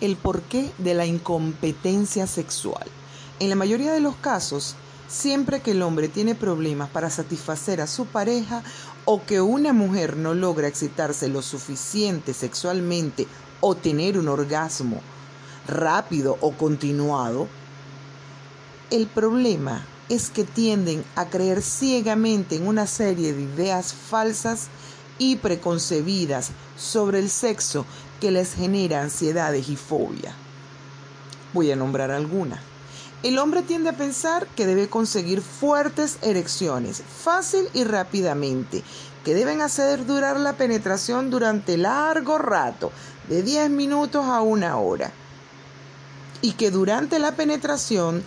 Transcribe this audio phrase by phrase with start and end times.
[0.00, 2.86] el porqué de la incompetencia sexual.
[3.40, 4.76] En la mayoría de los casos,
[5.08, 8.62] siempre que el hombre tiene problemas para satisfacer a su pareja
[9.04, 13.26] o que una mujer no logra excitarse lo suficiente sexualmente
[13.60, 15.00] o tener un orgasmo
[15.66, 17.48] rápido o continuado,
[18.90, 24.68] el problema es que tienden a creer ciegamente en una serie de ideas falsas
[25.18, 27.86] y preconcebidas sobre el sexo
[28.20, 30.34] que les genera ansiedades y fobia.
[31.52, 32.60] Voy a nombrar alguna.
[33.22, 38.82] El hombre tiende a pensar que debe conseguir fuertes erecciones, fácil y rápidamente,
[39.24, 42.92] que deben hacer durar la penetración durante largo rato,
[43.28, 45.10] de 10 minutos a una hora,
[46.42, 48.22] y que durante la penetración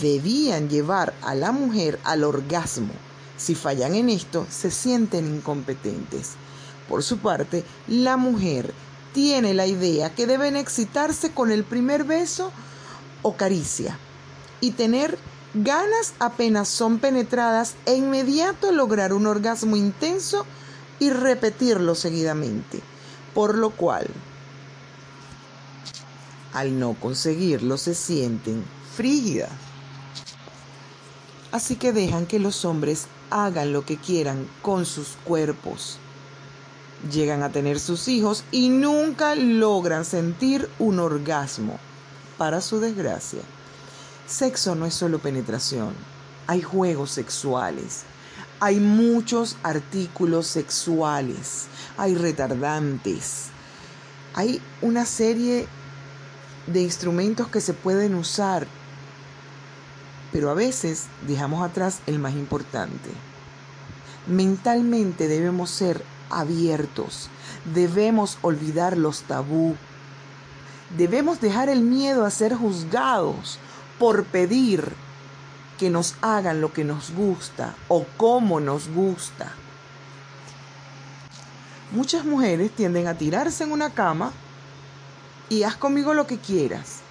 [0.00, 2.94] debían llevar a la mujer al orgasmo.
[3.42, 6.34] Si fallan en esto, se sienten incompetentes.
[6.88, 8.72] Por su parte, la mujer
[9.12, 12.52] tiene la idea que deben excitarse con el primer beso
[13.22, 13.98] o caricia
[14.60, 15.18] y tener
[15.54, 20.46] ganas apenas son penetradas e inmediato lograr un orgasmo intenso
[21.00, 22.80] y repetirlo seguidamente.
[23.34, 24.06] Por lo cual,
[26.52, 29.50] al no conseguirlo, se sienten frígidas.
[31.50, 35.98] Así que dejan que los hombres hagan lo que quieran con sus cuerpos.
[37.10, 41.78] Llegan a tener sus hijos y nunca logran sentir un orgasmo,
[42.38, 43.40] para su desgracia.
[44.26, 45.94] Sexo no es solo penetración,
[46.46, 48.02] hay juegos sexuales,
[48.60, 51.66] hay muchos artículos sexuales,
[51.96, 53.46] hay retardantes,
[54.34, 55.66] hay una serie
[56.66, 58.66] de instrumentos que se pueden usar,
[60.32, 63.10] pero a veces dejamos atrás el más importante.
[64.26, 67.28] Mentalmente debemos ser abiertos,
[67.74, 69.76] debemos olvidar los tabú,
[70.96, 73.58] debemos dejar el miedo a ser juzgados
[73.98, 74.94] por pedir
[75.78, 79.52] que nos hagan lo que nos gusta o como nos gusta.
[81.90, 84.32] Muchas mujeres tienden a tirarse en una cama
[85.50, 87.01] y haz conmigo lo que quieras.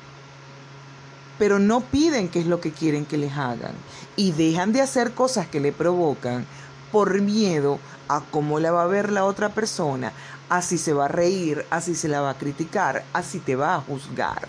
[1.42, 3.74] Pero no piden qué es lo que quieren que les hagan
[4.16, 6.46] y dejan de hacer cosas que le provocan
[6.92, 7.80] por miedo
[8.10, 10.14] a cómo la va a ver la otra persona,
[10.50, 13.40] a si se va a reír, a si se la va a criticar, a si
[13.40, 14.48] te va a juzgar.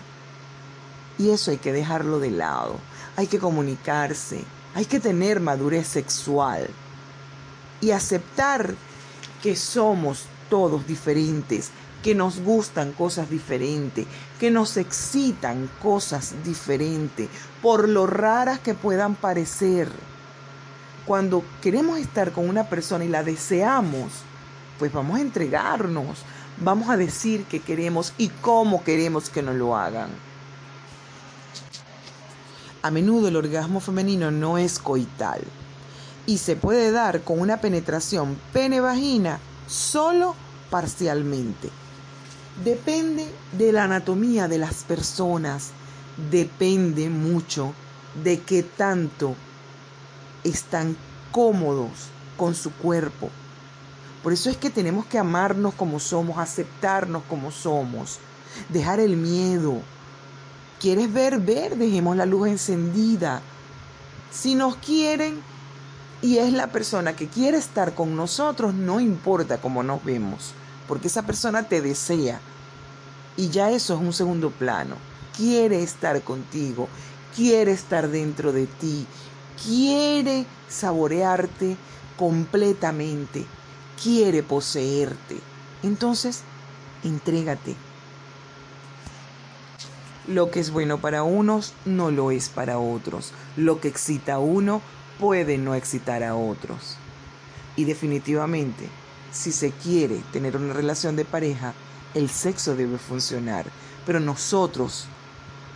[1.17, 2.75] Y eso hay que dejarlo de lado.
[3.15, 4.43] Hay que comunicarse,
[4.75, 6.69] hay que tener madurez sexual
[7.81, 8.75] y aceptar
[9.41, 11.71] que somos todos diferentes,
[12.03, 14.05] que nos gustan cosas diferentes,
[14.39, 17.29] que nos excitan cosas diferentes,
[17.61, 19.89] por lo raras que puedan parecer.
[21.05, 24.11] Cuando queremos estar con una persona y la deseamos,
[24.77, 26.19] pues vamos a entregarnos,
[26.57, 30.09] vamos a decir que queremos y cómo queremos que nos lo hagan.
[32.81, 35.41] A menudo el orgasmo femenino no es coital
[36.25, 40.35] y se puede dar con una penetración pene-vagina solo
[40.69, 41.69] parcialmente.
[42.61, 43.27] Depende
[43.57, 45.71] de la anatomía de las personas,
[46.29, 47.73] depende mucho
[48.23, 49.35] de qué tanto
[50.43, 50.95] están
[51.31, 51.89] cómodos
[52.37, 53.31] con su cuerpo.
[54.21, 58.19] Por eso es que tenemos que amarnos como somos, aceptarnos como somos,
[58.69, 59.81] dejar el miedo.
[60.79, 61.39] ¿Quieres ver?
[61.39, 63.41] Ver, dejemos la luz encendida.
[64.31, 65.41] Si nos quieren
[66.21, 70.53] y es la persona que quiere estar con nosotros, no importa cómo nos vemos
[70.87, 72.39] porque esa persona te desea
[73.35, 74.95] y ya eso es un segundo plano.
[75.35, 76.87] Quiere estar contigo,
[77.35, 79.07] quiere estar dentro de ti,
[79.63, 81.77] quiere saborearte
[82.17, 83.45] completamente,
[84.01, 85.39] quiere poseerte.
[85.81, 86.41] Entonces,
[87.03, 87.75] entrégate.
[90.27, 93.33] Lo que es bueno para unos no lo es para otros.
[93.57, 94.81] Lo que excita a uno
[95.19, 96.97] puede no excitar a otros.
[97.75, 98.87] Y definitivamente,
[99.33, 101.73] si se quiere tener una relación de pareja,
[102.13, 103.65] el sexo debe funcionar,
[104.05, 105.07] pero nosotros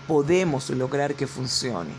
[0.08, 1.92] podemos lograr que funcione.